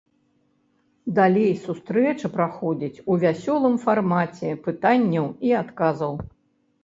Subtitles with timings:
[1.19, 6.13] Далей сустрэча праходзіць у вясёлым фармаце пытанняў і адказаў.